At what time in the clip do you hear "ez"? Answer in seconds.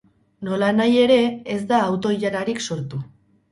1.57-1.59